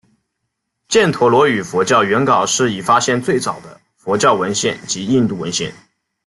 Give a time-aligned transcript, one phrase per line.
[0.89, 5.71] 犍陀罗语佛教原稿是已发现最早的佛教文献及印度文献。